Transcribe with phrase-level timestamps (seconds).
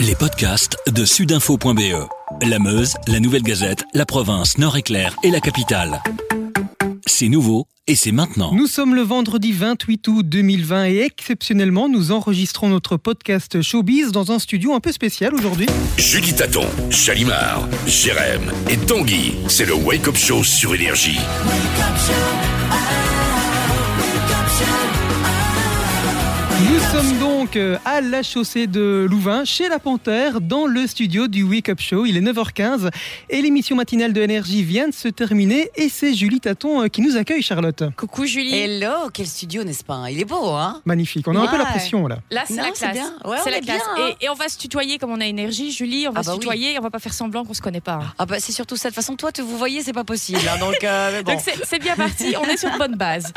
[0.00, 2.08] Les podcasts de sudinfo.be.
[2.42, 6.02] La Meuse, la Nouvelle Gazette, la province, Nord-Éclair et la capitale.
[7.06, 8.52] C'est nouveau et c'est maintenant.
[8.52, 14.32] Nous sommes le vendredi 28 août 2020 et exceptionnellement, nous enregistrons notre podcast Showbiz dans
[14.32, 15.66] un studio un peu spécial aujourd'hui.
[15.96, 21.18] Julie Taton, Chalimard, Jérém et Tanguy, c'est le Wake Up Show sur Énergie.
[26.66, 31.26] Nous sommes donc euh, à la chaussée de Louvain, chez La Panthère, dans le studio
[31.28, 32.06] du Wake Up Show.
[32.06, 32.90] Il est 9h15
[33.28, 37.02] et l'émission matinale de Énergie vient de se terminer et c'est Julie Taton euh, qui
[37.02, 37.82] nous accueille, Charlotte.
[37.96, 38.54] Coucou Julie.
[38.54, 40.04] Hello, quel studio, n'est-ce pas?
[40.10, 40.80] Il est beau, hein?
[40.86, 42.18] Magnifique, on a un peu la pression là.
[42.30, 42.92] Là, c'est la c'est classe.
[42.94, 43.12] bien.
[43.24, 43.82] Ouais, c'est on la est classe.
[43.96, 44.14] bien, hein.
[44.20, 46.06] et, et on va se tutoyer comme on a énergie, Julie.
[46.08, 46.40] On va Ah se bah oui.
[46.40, 46.78] tutoyer.
[46.78, 48.00] On va pas faire semblant qu'on se connaît pas.
[48.02, 48.14] hein.
[48.18, 48.88] Ah bah c'est surtout ça.
[48.88, 50.40] De toute façon, toi, te vous voyez, c'est pas possible.
[50.50, 51.32] hein, donc, euh, mais bon.
[51.32, 52.34] Donc c'est c'est bien parti.
[52.40, 53.32] On est sur de bonnes bases.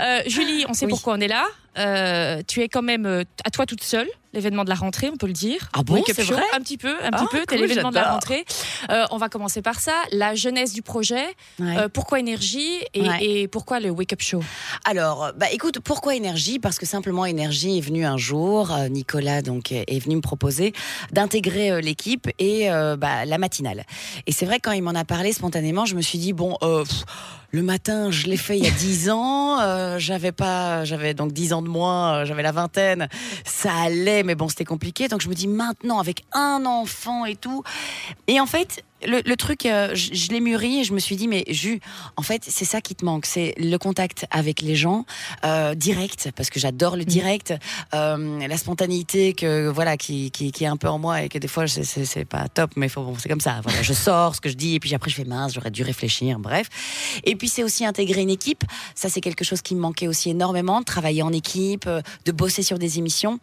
[0.00, 0.90] Euh, Julie, on sait Oui.
[0.90, 1.44] pourquoi on est là.
[1.78, 4.08] Euh, tu es quand même euh, à toi toute seule.
[4.32, 5.68] L'événement de la rentrée, on peut le dire.
[5.74, 7.46] Ah bon, c'est vrai Un petit peu, un Ah, petit peu.
[7.46, 8.44] T'es cool, l'événement de la rentrée.
[8.90, 9.92] Euh, on va commencer par ça.
[10.10, 11.24] La jeunesse du projet.
[11.60, 11.78] Ouais.
[11.78, 13.24] Euh, pourquoi énergie et, Ouais.
[13.24, 14.42] et pourquoi le Wake Up Show?
[14.84, 16.58] Alors, bah écoute, pourquoi énergie?
[16.58, 18.72] Parce que simplement énergie est venu un jour.
[18.72, 20.72] euh, Nicolas donc est venu me proposer
[21.12, 23.84] d'intégrer l'équipe et bah, la matinale.
[24.26, 26.56] Et c'est vrai que quand il m'en a parlé spontanément, je me suis dit bon.
[26.62, 27.04] euh, pff,
[27.54, 29.60] le matin, je l'ai fait il y a 10 ans.
[29.60, 33.08] euh, j'avais pas, j'avais donc 10 ans de moins, euh, j'avais la vingtaine.
[33.44, 35.06] Ça allait, mais bon, c'était compliqué.
[35.06, 37.62] Donc je me dis maintenant, avec un enfant et tout.
[38.26, 41.16] Et en fait, le, le truc, euh, je, je l'ai mûri et je me suis
[41.16, 41.80] dit, mais Jus,
[42.16, 43.26] en fait, c'est ça qui te manque.
[43.26, 45.04] C'est le contact avec les gens,
[45.44, 47.54] euh, direct, parce que j'adore le direct,
[47.94, 51.38] euh, la spontanéité que, voilà, qui, qui, qui est un peu en moi et que
[51.38, 53.60] des fois, c'est- pas top, mais faut, bon, c'est comme ça.
[53.64, 55.82] Voilà, je sors ce que je dis et puis après, je fais mince, j'aurais dû
[55.82, 56.68] réfléchir, bref.
[57.24, 58.64] Et puis, c'est aussi intégrer une équipe.
[58.94, 61.88] Ça, c'est quelque chose qui me manquait aussi énormément, de travailler en équipe,
[62.24, 63.38] de bosser sur des émissions.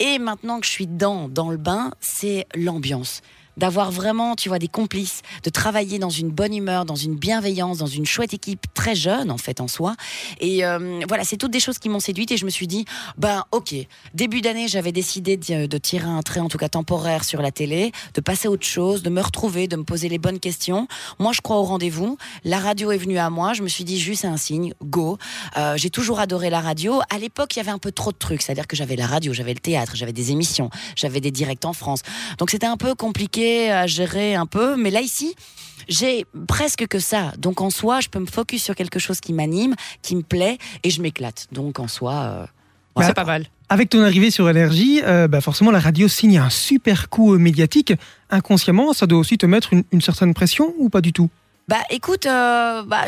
[0.00, 3.20] Et maintenant que je suis dedans, dans le bain, c'est l'ambiance
[3.56, 7.78] d'avoir vraiment, tu vois, des complices, de travailler dans une bonne humeur, dans une bienveillance,
[7.78, 9.94] dans une chouette équipe très jeune en fait en soi.
[10.40, 12.84] Et euh, voilà, c'est toutes des choses qui m'ont séduite et je me suis dit,
[13.16, 13.74] ben ok,
[14.14, 17.92] début d'année j'avais décidé de, tirer un trait en tout cas temporaire sur la télé,
[18.14, 20.88] de passer à autre chose, de me retrouver, de me poser les bonnes questions.
[21.18, 23.98] Moi je crois au rendez-vous, la radio est venue à moi, je me suis dit
[23.98, 25.18] juste un signe, go.
[25.56, 27.00] Euh, J'ai toujours adoré la radio.
[27.10, 29.32] À l'époque il y avait un peu trop de trucs, c'est-à-dire que j'avais la radio,
[29.32, 32.00] j'avais le théâtre, j'avais des émissions, j'avais des directs en France.
[32.38, 35.34] Donc c'était un peu compliqué à gérer un peu, mais là ici,
[35.88, 37.32] j'ai presque que ça.
[37.38, 40.58] Donc en soi, je peux me focus sur quelque chose qui m'anime, qui me plaît,
[40.82, 41.46] et je m'éclate.
[41.52, 42.46] Donc en soi, euh,
[42.96, 43.46] Bah, C'est pas mal.
[43.68, 47.38] Avec ton arrivée sur Énergie, euh, bah forcément la radio signe un super coup euh,
[47.38, 47.94] médiatique.
[48.30, 51.30] Inconsciemment, ça doit aussi te mettre une, une certaine pression ou pas du tout?
[51.66, 53.06] Bah écoute, euh, bah,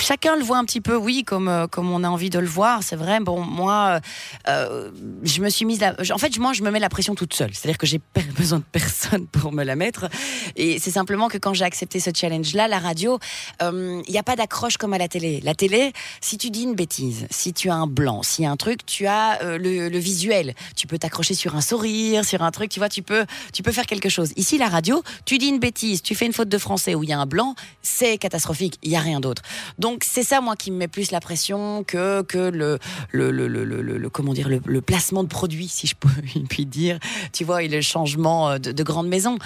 [0.00, 2.46] chacun le voit un petit peu, oui, comme, euh, comme on a envie de le
[2.46, 3.20] voir, c'est vrai.
[3.20, 4.00] Bon, moi,
[4.48, 4.90] euh,
[5.22, 5.94] je me suis mise la...
[6.12, 7.54] En fait, moi, je me mets la pression toute seule.
[7.54, 8.00] C'est-à-dire que j'ai
[8.36, 10.08] besoin de personne pour me la mettre.
[10.56, 13.20] Et c'est simplement que quand j'ai accepté ce challenge-là, la radio,
[13.62, 15.40] il n'y a pas d'accroche comme à la télé.
[15.44, 18.50] La télé, si tu dis une bêtise, si tu as un blanc, s'il y a
[18.50, 20.54] un truc, tu as le, le visuel.
[20.74, 23.72] Tu peux t'accrocher sur un sourire, sur un truc, tu vois, tu peux, tu peux
[23.72, 24.32] faire quelque chose.
[24.34, 27.10] Ici, la radio, tu dis une bêtise, tu fais une faute de français où il
[27.10, 27.54] y a un blanc,
[27.86, 28.78] c'est catastrophique.
[28.82, 29.42] Il y a rien d'autre.
[29.78, 32.78] Donc c'est ça moi qui me met plus la pression que que le
[33.12, 36.08] le le le, comment dire le, placement de produits si je peux
[36.48, 36.98] puis dire.
[37.32, 39.38] Tu vois, et le changement euh, de, de grande maison.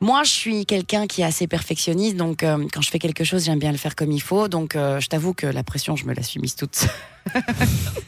[0.00, 3.44] Moi, je suis quelqu'un qui est assez perfectionniste, donc euh, quand je fais quelque chose,
[3.44, 4.48] j'aime bien le faire comme il faut.
[4.48, 6.86] Donc, euh, je t'avoue que la pression, je me la suis mise toute.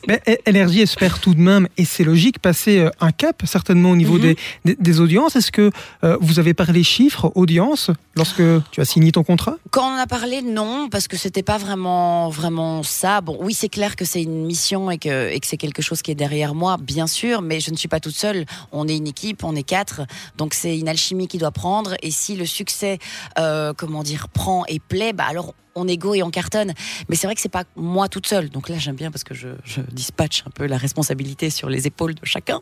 [0.09, 3.97] Mais Énergie espère tout de même, et c'est logique, passer euh, un cap certainement au
[3.97, 4.21] niveau Mhm.
[4.23, 5.35] des, des- des audiences.
[5.35, 5.71] Est-ce que
[6.05, 9.57] euh, vous avez parlé chiffres, audience, lorsque tu as signé ton contrat?
[9.71, 13.21] Quand on en a parlé, non, parce que c'était pas vraiment, vraiment ça.
[13.21, 16.03] Bon, oui, c'est clair que c'est une mission et que, et que c'est quelque chose
[16.03, 18.47] qui est derrière moi, bien sûr, mais je ne suis pas toute seule.
[18.71, 20.03] On est une équipe, on est quatre,
[20.37, 21.95] donc c'est une alchimie qui doit prendre.
[22.03, 22.99] Et si le succès,
[23.39, 26.73] euh, comment dire, prend et plaît, bah alors on est go et on cartonne.
[27.09, 28.49] Mais c'est vrai que c'est pas moi toute seule.
[28.51, 31.87] Donc là, j'aime bien parce que je, je dispatche un peu la responsabilité sur les
[31.87, 32.61] épaules de chacun.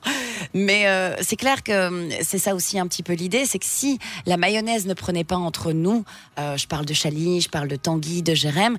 [0.52, 3.66] Mais euh, c'est clair que hum, c'est ça aussi un petit peu l'idée, c'est que
[3.66, 6.04] si la mayonnaise ne prenait pas entre nous,
[6.38, 8.76] euh, je parle de Chali, je parle de Tanguy, de Jérém,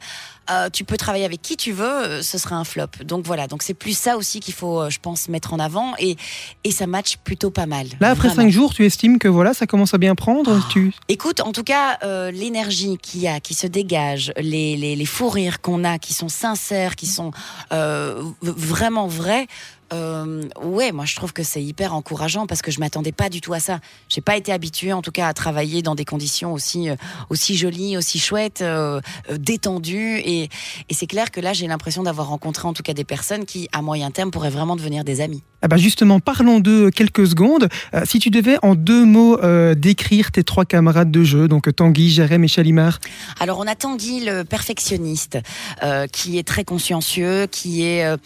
[0.51, 2.88] euh, tu peux travailler avec qui tu veux, euh, ce sera un flop.
[3.03, 5.93] Donc voilà, donc c'est plus ça aussi qu'il faut, euh, je pense, mettre en avant
[5.97, 6.17] et,
[6.63, 7.88] et ça match plutôt pas mal.
[7.99, 8.43] Là, après Vraiment.
[8.43, 10.93] cinq jours, tu estimes que voilà, ça commence à bien prendre tu...
[11.09, 15.30] Écoute, en tout cas, euh, l'énergie qu'il y a, qui se dégage, les, les, fous
[15.30, 17.31] rires qu'on a, qui sont sincères, qui sont
[17.72, 19.48] euh, vraiment vrais,
[19.95, 23.42] euh, ouais, moi je trouve que c'est hyper encourageant parce que je m'attendais pas du
[23.42, 23.80] tout à ça.
[24.09, 26.95] J'ai pas été habituée, en tout cas, à travailler dans des conditions aussi euh,
[27.30, 29.00] aussi jolies, aussi chouettes, euh,
[29.30, 30.18] euh, détendues.
[30.18, 30.44] Et,
[30.89, 33.68] et c'est clair que là, j'ai l'impression d'avoir rencontré en tout cas des personnes qui,
[33.71, 35.44] à moyen terme, pourraient vraiment devenir des amis.
[35.62, 37.69] Ah bah justement, parlons d'eux quelques secondes.
[37.95, 41.74] Euh, si tu devais en deux mots euh, décrire tes trois camarades de jeu, donc
[41.75, 43.00] Tanguy, Jérém et Chalimar.
[43.39, 45.39] Alors on a Tanguy le perfectionniste,
[45.81, 48.18] euh, qui est très consciencieux, qui est, euh,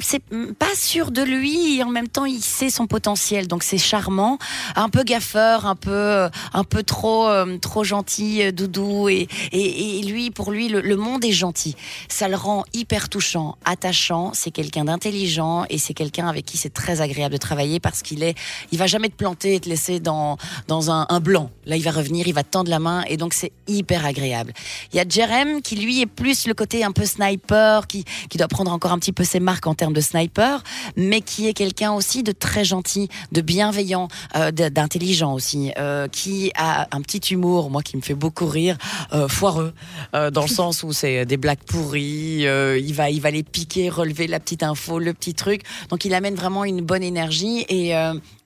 [0.00, 0.22] c'est
[0.58, 4.38] pas de lui, et en même temps il sait son potentiel, donc c'est charmant,
[4.76, 9.26] un peu gaffeur, un peu, euh, un peu trop, euh, trop gentil, euh, doudou, et,
[9.50, 11.74] et, lui, pour lui, le, monde est gentil.
[12.08, 14.30] Ça le rend hyper touchant, attachant.
[14.32, 18.22] C'est quelqu'un d'intelligent et c'est quelqu'un avec qui c'est très agréable de travailler parce qu'il
[18.22, 18.36] est,
[18.70, 20.36] il va jamais te planter et te laisser dans
[20.68, 21.50] dans un, blanc.
[21.66, 24.52] Là, il va revenir, il va te tendre la main et donc c'est hyper agréable.
[24.92, 28.38] Il y a Jerem qui lui est plus le côté un peu sniper, qui qui
[28.38, 30.62] doit prendre encore un petit peu ses marques en termes de sniper,
[30.96, 36.52] mais qui est quelqu'un aussi de très gentil, de bienveillant, euh, d'intelligent aussi, euh, qui
[36.56, 38.76] a un petit humour, moi qui me fait beaucoup rire,
[39.12, 39.72] euh, foireux,
[40.12, 44.26] dans le sens où c'est des blagues pourries, il va il va les piquer, relever
[44.26, 45.62] la petite info, le petit truc.
[45.90, 47.94] Donc il amène vraiment une bonne énergie et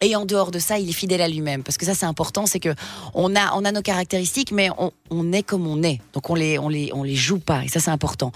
[0.01, 2.47] et en dehors de ça, il est fidèle à lui-même parce que ça c'est important,
[2.47, 2.75] c'est que
[3.15, 6.35] on a on a nos caractéristiques, mais on, on est comme on est, donc on
[6.35, 8.33] les on les on les joue pas et ça c'est important.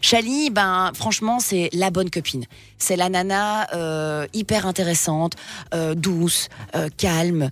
[0.00, 2.44] Chali, ben franchement c'est la bonne copine,
[2.78, 3.35] c'est la nana
[3.74, 5.34] euh, hyper intéressante,
[5.74, 7.50] euh, douce, euh, calme,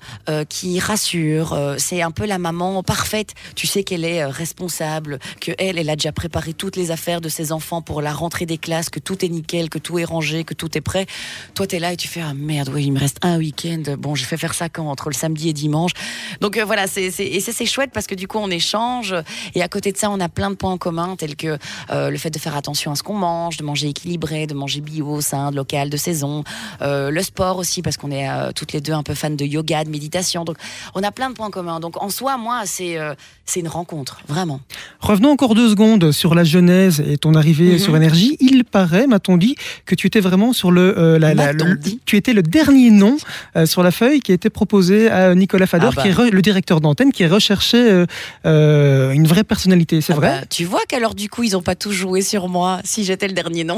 [0.49, 1.57] qui rassure.
[1.79, 3.35] c'est un peu la maman parfaite.
[3.55, 7.29] Tu sais qu'elle est responsable, que elle, elle a déjà préparé toutes les affaires de
[7.29, 10.45] ses enfants pour la rentrée des classes, que tout est nickel, que tout est rangé,
[10.45, 11.07] que tout est prêt.
[11.55, 13.83] Toi, t'es là et tu fais ah merde, oui, il me reste un week-end.
[13.99, 14.89] Bon, j'ai fait faire ça quand?
[14.89, 15.93] Entre le samedi et dimanche.
[16.41, 19.15] Donc voilà, c'est et ça c'est chouette parce que du coup on échange
[19.55, 21.59] et à côté de ça on a plein de points en commun tels que
[21.91, 25.21] le fait de faire attention à ce qu'on mange, de manger équilibré, de manger bio,
[25.21, 25.57] sain, de
[25.91, 26.45] de saison,
[26.83, 29.45] euh, le sport aussi parce qu'on est euh, toutes les deux un peu fans de
[29.45, 30.45] yoga, de méditation.
[30.45, 30.57] Donc
[30.95, 31.81] on a plein de points communs.
[31.81, 34.61] Donc en soi, moi c'est euh, c'est une rencontre vraiment.
[35.01, 37.79] Revenons encore deux secondes sur la genèse et ton arrivée Mhm.
[37.79, 38.37] sur Énergie.
[38.41, 39.57] Il paraît, m'a-t-on dit,
[39.87, 42.43] que tu étais vraiment sur le, euh, la- la- M'a-t-on le- dit tu étais le
[42.43, 43.17] dernier nom
[43.57, 46.03] euh, sur la feuille qui a été proposé à Nicolas Fador, Ah bah.
[46.03, 48.07] qui est re- le directeur d'antenne, qui recherchait euh,
[48.47, 50.01] euh, une vraie personnalité.
[50.01, 52.49] C'est Ah vrai bah, Tu vois qu'alors du coup ils ont pas tous joué sur
[52.49, 53.77] moi si j'étais le dernier nom.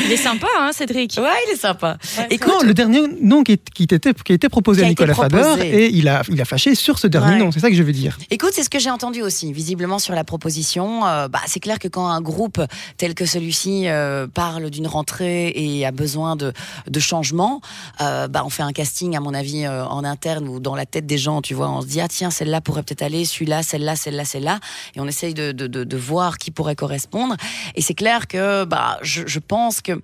[0.00, 1.96] Il est sympa, hein, Cédric Ouais, il est sympa.
[2.30, 3.94] Et Écoute, Non, le dernier nom qui, est- qui, a
[4.34, 5.66] été proposé Qui a à Nicolas proposé.
[5.68, 7.38] et il a, il a fâché sur ce dernier Ouais.
[7.38, 7.52] nom.
[7.52, 8.18] C'est ça que je veux dire.
[8.30, 11.06] Écoute, c'est ce que j'ai entendu aussi, visiblement sur la proposition.
[11.06, 12.60] Euh, bah, c'est clair que quand un groupe
[12.96, 16.52] tel que celui-ci euh, parle d'une rentrée et a besoin de,
[16.88, 17.60] de changement,
[18.00, 21.06] euh, bah, on fait un casting, à mon avis, en interne ou dans la tête
[21.06, 21.70] des gens, tu vois.
[21.70, 24.60] On se dit, ah tiens, celle-là pourrait peut-être aller, celui-là, celle-là, celle-là, celle-là.
[24.96, 27.36] Et on essaye de, de, de, de voir qui pourrait correspondre.
[27.74, 30.00] Et c'est clair que bah, je, je pense que.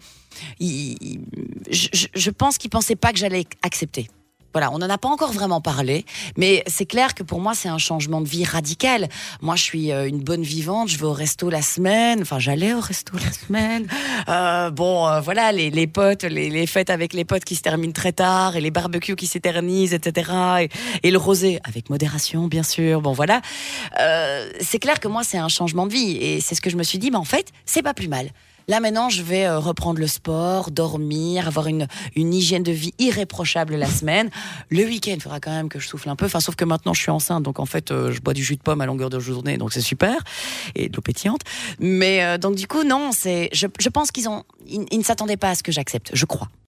[0.60, 4.08] Je, pense qu'il pensait pas que j'allais accepter.
[4.52, 6.04] Voilà, on n'en a pas encore vraiment parlé,
[6.36, 9.08] mais c'est clair que pour moi, c'est un changement de vie radical.
[9.42, 12.74] Moi, je suis euh, une bonne vivante, je vais au resto la semaine, enfin, j'allais
[12.74, 13.86] au resto la semaine.
[14.28, 18.12] Euh, bon, euh, voilà, les, potes, les, fêtes avec les potes qui se terminent très
[18.12, 20.68] tard, et les barbecues qui s'éternisent, etc.
[21.04, 23.02] Et, le rosé, avec modération, bien sûr.
[23.02, 23.42] Bon, voilà.
[24.60, 26.82] C'est clair que moi, c'est un changement de vie, et c'est ce que je me
[26.82, 28.30] suis dit, mais en fait, c'est pas plus mal.
[28.70, 32.94] Là maintenant, je vais euh, reprendre le sport, dormir, avoir une, une hygiène de vie
[33.00, 34.30] irréprochable la semaine.
[34.68, 36.26] Le week-end, il faudra quand même que je souffle un peu.
[36.26, 38.54] Enfin, sauf que maintenant, je suis enceinte, donc en fait, euh, je bois du jus
[38.54, 40.14] de pomme à longueur de journée, donc c'est super,
[40.76, 41.40] et de l'eau pétillante.
[41.80, 45.04] Mais euh, donc du coup, non, c'est, je, je pense qu'ils ont, ils, ils ne
[45.04, 46.48] s'attendaient pas à ce que j'accepte, je crois.